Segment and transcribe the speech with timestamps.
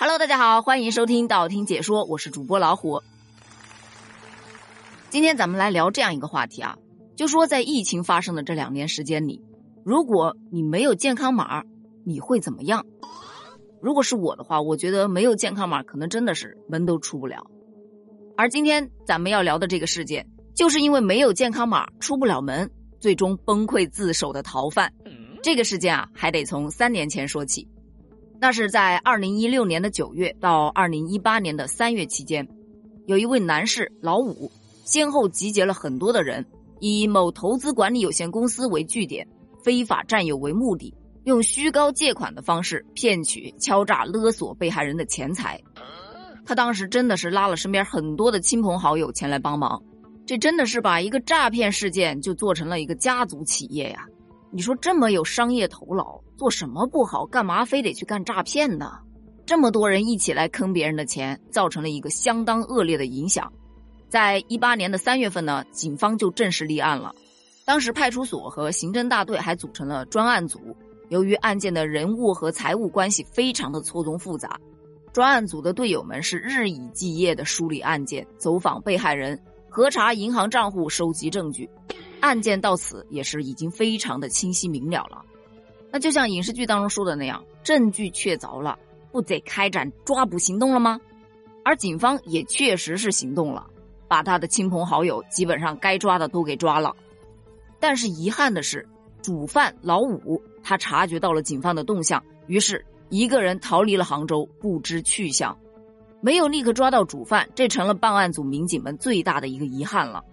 [0.00, 3.02] Hello，大家好，欢迎收听道听解说，我是主播老虎。
[5.10, 6.78] 今天咱们来聊这样一个话题啊，
[7.16, 9.42] 就说在疫情发生的这两年时间里，
[9.84, 11.64] 如果你没有健康码，
[12.06, 12.86] 你会怎么样？
[13.82, 17.44] 如果是我的话，我觉得没有健康码，可能真的是门都出不了。
[18.36, 20.24] 而今天咱们要聊的这个事件，
[20.54, 22.70] 就是因为没有健康码出不了门，
[23.00, 24.92] 最终崩溃自首的逃犯。
[25.42, 27.66] 这个事件啊，还得从三年前说起。
[28.40, 32.46] 那是在二零一六年的九月到二零一八年的三月期间，
[33.06, 34.50] 有一位男士老五，
[34.84, 36.46] 先后集结了很多的人，
[36.78, 39.26] 以某投资管理有限公司为据点，
[39.64, 45.60] 非法占有为目的，用虚高借款的方式骗取、敲诈、勒索被害人的钱财。
[46.46, 49.82] 他当时真的是拉了身边很多的亲朋好友前来帮忙，
[50.24, 54.06] 这真的是把一个诈骗事件就做成了一个家族企业呀！
[54.50, 58.98] 你说这么有商业头脑，做什么不好，干嘛非得去干诈骗呢？
[59.44, 63.52] 这么多人一起来坑别人的钱，造成了一个相当恶劣的影响。
[64.08, 67.14] 在一八年的三月份呢，警方就正式立案了。
[67.66, 70.58] 当时派出所和刑侦大队还组成了专案组。
[71.10, 74.58] 由于案件的人物和财务关系非常的错综复杂，
[75.12, 79.38] 专案组的队友们是日以继夜的梳理案件，走访被害人，
[79.70, 81.68] 核查银行账户，收集证据。
[82.20, 85.24] 案件到此也是已经非常的清晰明了了，
[85.90, 88.78] 那就像影视剧当中说的那样，证据确凿了，
[89.12, 91.00] 不得开展抓捕行动了吗？
[91.64, 93.66] 而警方也确实是行动了，
[94.08, 96.94] 把他的亲朋好友基本上该抓的都给抓了。
[97.78, 98.88] 但是遗憾的是，
[99.22, 105.56] 主犯老五他察觉到了警方的动向，于是一个人逃离了杭州，不知去向，
[106.20, 110.24] 没有立刻抓到主犯，这成了办案组民警们最大的一个遗憾了。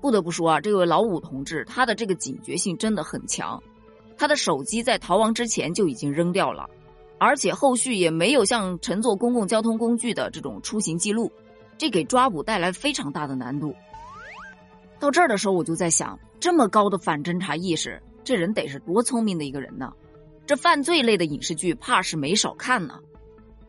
[0.00, 3.62] 不得不说啊，这位老五同志，他的这个警觉性真的很强。
[4.16, 6.68] 他的手机在逃亡之前就已经扔掉了，
[7.18, 11.30] 而且后续也没有像乘坐公共交通工具的这种出行记录，
[11.76, 13.74] 这给抓捕带来非常大的难度。
[14.98, 19.92] 到这儿的时候，我就在想，这么高的反侦查意识，这人得是多聪明的一个人呢？
[20.46, 22.98] 这犯罪类的影视剧怕是没少看呢。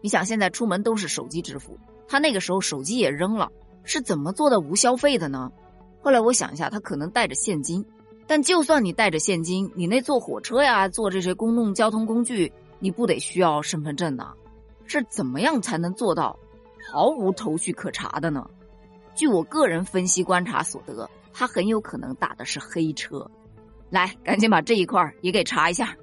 [0.02, 3.50] 你想，现在出门都是手机支付，他那个时候手机也扔了，
[3.84, 5.52] 是怎么做的无消费的呢？
[6.02, 7.86] 后来我想一下，他可能带着现金，
[8.26, 14.34] 但就算你带着现金，你那坐火车呀，坐这些公共交通工具，你不得需要身份证呢？
[14.86, 16.38] 是怎么样才能做到
[16.92, 18.50] 毫无头绪可查的呢？
[19.14, 23.30] 据我个人分析观察所得，他很有可能打的是黑车。
[23.90, 25.96] 来，赶紧把这一块也给查一下。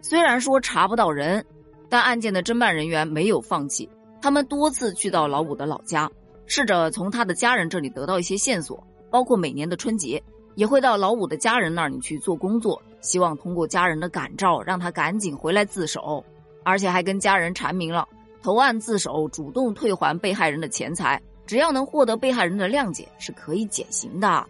[0.00, 1.44] 虽然说查不到人，
[1.88, 3.88] 但案件的侦办人员没有放弃，
[4.20, 6.10] 他们多次去到老五的老家，
[6.46, 8.82] 试着从他的家人这里得到一些线索。
[9.12, 10.20] 包括每年的春节，
[10.54, 16.24] 也会到老五的家人那里去做工作，希望通过家人的感召，让他赶紧回来自首，
[16.64, 18.08] 而且还跟家人阐明了
[18.42, 24.46] 投案自首、主动退还被害人的钱财，只要能获得被害人的谅解，是可以减刑的。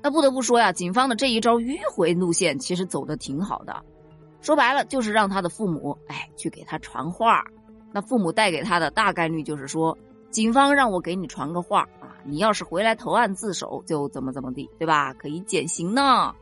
[0.00, 3.76] 那不得不说呀，警方的这一招迂回路线其实走的挺好的，
[4.40, 7.44] 说白了就是让他的父母哎去给他传话，
[7.92, 9.96] 那父母带给他的大概率就是说，
[10.30, 11.86] 警方让我给你传个话。
[12.24, 15.12] 你要是回来投案自首，就怎么怎么地，对吧？
[15.14, 16.34] 可以减刑呢。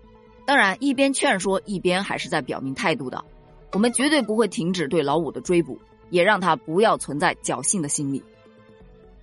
[0.47, 3.25] 当然，一边劝说，一边还是在表明态度的。
[3.73, 5.79] 我们绝对不会停止对老五的追捕，
[6.11, 8.23] 也让他不要存在侥幸的心理。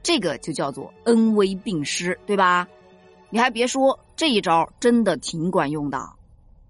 [0.01, 2.67] 这个就叫做恩威并施，对吧？
[3.29, 5.99] 你还别说，这一招真的挺管用的。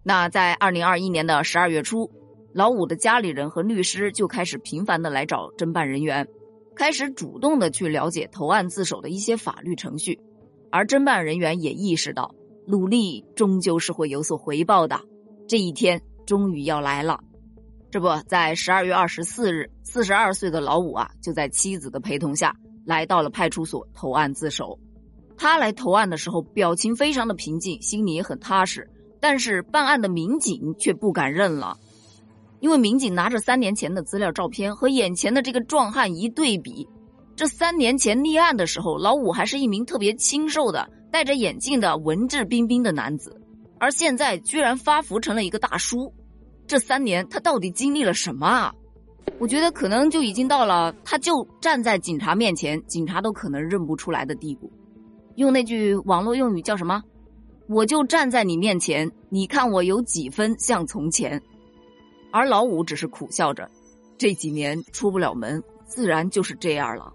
[0.01, 2.09] 那在二零二一年的十二月初，
[2.51, 6.27] 老五的家里人和律师就开始频繁的来找侦办人员。
[6.77, 10.19] 开始主动的去了解投案自首的一些法律程序，
[10.71, 12.35] 而侦办人员也意识到，
[12.67, 15.01] 努力终究是会有所回报的。
[15.47, 17.19] 这一天终于要来了。
[17.89, 22.53] 这不在十二月二十四日，四十二岁的老五啊，就在妻子的陪同下
[22.85, 24.77] 来到了派出所投案自首。
[25.35, 28.87] 他来投案的时候，表情非常的平静，心里也很踏实。
[29.19, 31.77] 但是办案的民警却不敢认了。
[32.59, 36.87] 因为民警拿着三年前的资料照片和眼前的这个壮汉一对比，
[37.35, 43.39] 这三年前立案的时候，老五还是一名特别清瘦的、戴着眼镜的文质彬彬的男子，
[43.79, 46.11] 而现在居然发福成了一个大叔。
[46.65, 48.73] 这三年他到底经历了什么啊？
[49.39, 54.71] 我觉得可能就已经到了他就站在警察面前，警察都可能认不出来的地步。
[55.35, 57.03] 用那句网络用语叫什么？
[57.69, 61.39] 我就站在你面前，你看我有几分像从前。
[62.31, 63.69] 而老五只是苦笑着，
[64.17, 67.13] 这几年出不了门，自然就是这样了。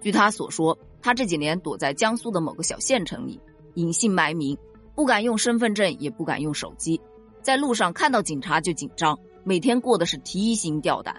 [0.00, 3.40] 据他所说，他这几年躲在江苏的某个小县城里，
[3.74, 4.56] 隐姓埋名，
[4.94, 7.00] 不敢用身份证，也不敢用手机，
[7.40, 11.14] 在路上看到警察就紧张，每天过的是提心吊胆。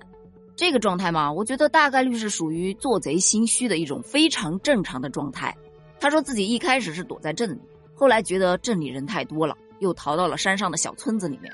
[0.56, 5.56] 这个状态嘛，我觉得大概率是属于做贼心虚的一种非常正常的状态。
[6.00, 7.59] 他说自己一开始是躲在镇里，
[7.95, 11.51] 后来觉得镇里人太多了，又逃到了山上的小村子里面。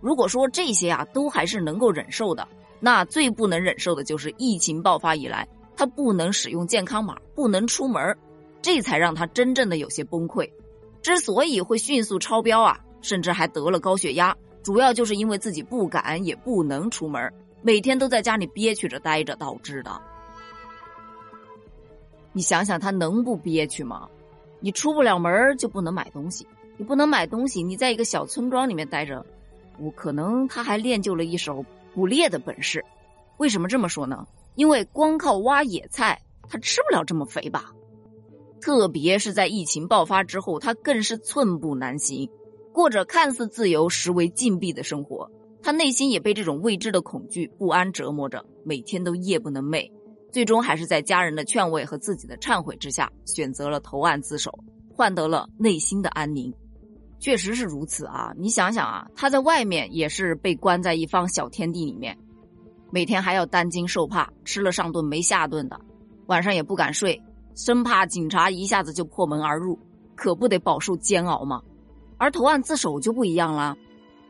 [0.00, 2.46] 如果说这些啊都还是能够忍受的，
[2.78, 5.46] 那最不能忍受的就是疫情爆发以来，
[5.76, 8.16] 他不能使用健康码，不能出门，
[8.60, 10.50] 这才让他真正的有些崩溃。
[11.02, 17.32] 之所以会迅速超标啊，甚至还得了高血压，主要就是因为自己不敢也不能出门。
[17.62, 20.00] 每天都在家里憋屈着待着导致的。
[22.32, 24.08] 你想想，他能不憋屈吗？
[24.60, 26.46] 你出不了门就不能买东西，
[26.76, 29.24] 你不能买东西，你在一个小村庄里面待着，
[29.78, 31.64] 我可能他还练就了一手
[31.94, 32.84] 捕猎的本事。
[33.38, 34.26] 为什么这么说呢？
[34.54, 37.72] 因为光靠挖野菜，他吃不了这么肥吧？
[38.60, 42.30] 特别是在疫情爆发之后，他更是寸步难行，
[42.72, 45.30] 过着看似自由实为禁闭的生活。
[45.62, 49.90] 他内心也被这种未知的恐惧、不安折磨着，每天都夜不能寐。
[50.32, 54.52] 最终还是在家人的劝慰和自己的忏悔之下，选择了投案自首，
[54.90, 56.52] 换得了内心的安宁。
[57.18, 58.32] 确实是如此啊！
[58.36, 62.16] 你想想啊，他在外面也是被关在一方小天地里面，
[62.90, 65.80] 每天还要担惊受怕，吃了上顿没下顿的，
[66.26, 67.20] 晚上也不敢睡，
[67.54, 69.78] 生怕警察一下子就破门而入，
[70.14, 71.62] 可不得饱受煎熬吗？
[72.18, 73.76] 而投案自首就不一样了。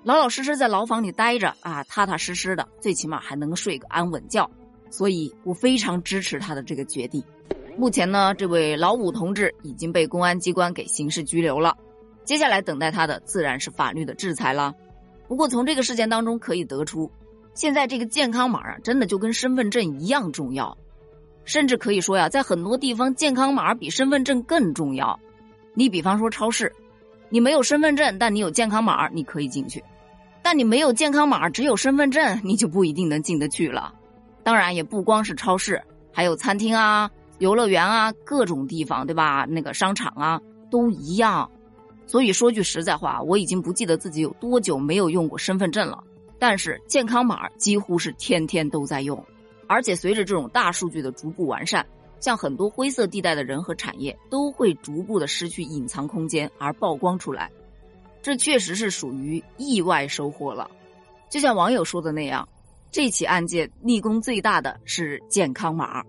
[0.05, 4.49] 老老实实在牢房里待着啊，踏踏实实的，最起码还能睡个安稳觉，
[4.91, 7.23] 所以我非常支持他的这个决定。
[7.77, 11.77] 目前呢，这位老五同志已经被公安机关给刑事拘留了，
[12.27, 14.75] 接下来等待他的自然是法律的制裁了。
[15.27, 17.11] 不过从这个事件当中可以得出，
[17.55, 20.77] 现在这个健康码啊，真的就跟身份证一样重要，
[21.45, 25.19] 甚至可以说呀，在很多地方健康码比身份证更重要。
[25.73, 26.73] 你比方说超市，
[27.29, 29.83] 你没有身份证，但你有健康码，你可以进去。
[30.43, 33.93] 但你没有健康码，只有身份证，你就不一定能进得去了。
[34.45, 35.83] 当然，也不光是超市，
[36.13, 39.45] 还有餐厅啊、游乐园啊，各种地方，对吧？
[39.49, 40.41] 那个商场啊，
[40.71, 41.51] 都一样。
[42.07, 46.03] 所以说句实在话，我已经不记得自己有多久没有用过身份证了。
[46.39, 49.25] 但是健康码几乎是天天都在用，
[49.67, 51.85] 而且随着这种大数据的逐步完善，
[52.21, 57.51] 像很多灰色地带的人和产业都会逐步的失去隐藏空间而曝光出来。
[58.23, 60.71] 这确实是属于意外收获了，
[61.31, 62.47] 就像网友说的那样，
[62.91, 66.05] 这起案件立功最大的是健康码。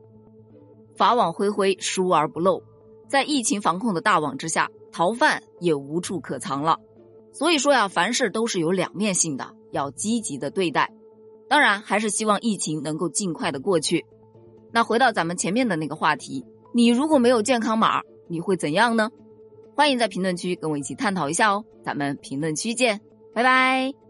[0.96, 2.62] 法网恢恢，疏而不漏，
[3.08, 6.78] 在疫情防控的大网之下，逃犯也无处可藏了。
[7.32, 10.92] 所以说呀，凡事都是有两面性的，要积极的对待。
[11.48, 14.06] 当然，还是希望疫情能够尽快的过去。
[14.72, 19.10] 那回到咱们前面的那个话题，你如果没有健康码，你会怎样呢？
[19.76, 23.00] 欢迎在评论区跟我一起探讨一下哦，咱们评论区见，
[23.34, 24.07] 拜拜。